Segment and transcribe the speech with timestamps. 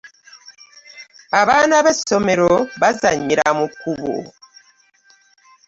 [1.41, 2.51] Abaana b'esomero
[2.81, 4.15] bazannyira mu kkubo.